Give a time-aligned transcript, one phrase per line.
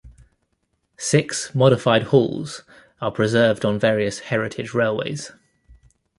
[0.97, 2.63] Six Modified Halls
[3.01, 5.31] are preserved on various heritage railways.